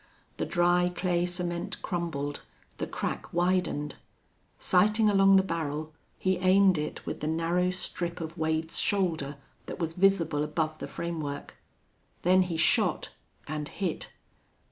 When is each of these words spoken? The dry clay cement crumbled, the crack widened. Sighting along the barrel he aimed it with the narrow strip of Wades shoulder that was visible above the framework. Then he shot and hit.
The 0.37 0.47
dry 0.47 0.89
clay 0.95 1.27
cement 1.27 1.79
crumbled, 1.83 2.41
the 2.77 2.87
crack 2.87 3.31
widened. 3.31 3.97
Sighting 4.57 5.11
along 5.11 5.35
the 5.35 5.43
barrel 5.43 5.93
he 6.17 6.37
aimed 6.37 6.79
it 6.79 7.05
with 7.05 7.19
the 7.19 7.27
narrow 7.27 7.69
strip 7.69 8.19
of 8.19 8.35
Wades 8.35 8.79
shoulder 8.79 9.37
that 9.67 9.77
was 9.77 9.93
visible 9.93 10.41
above 10.43 10.79
the 10.79 10.87
framework. 10.87 11.55
Then 12.23 12.41
he 12.41 12.57
shot 12.57 13.11
and 13.47 13.67
hit. 13.69 14.09